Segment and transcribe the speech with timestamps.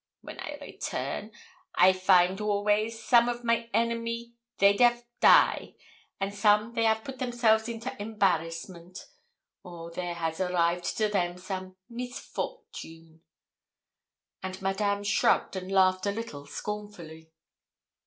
[0.23, 1.31] Wen I return,
[1.75, 5.75] I find always some of my enemy they 'av die,
[6.19, 9.05] and some they have put themselves into embarrassment,
[9.61, 13.21] or there has arrived to them some misfortune;'
[14.41, 17.29] and Madame shrugged and laughed a little scornfully.